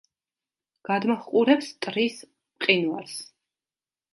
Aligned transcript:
გადმოჰყურებს 0.89 1.69
ტრის 1.87 2.17
მყინვარს. 2.31 3.17